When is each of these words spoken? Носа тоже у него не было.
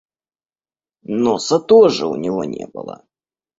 Носа 1.13 1.59
тоже 1.59 2.07
у 2.07 2.15
него 2.15 2.43
не 2.43 2.65
было. 2.65 3.05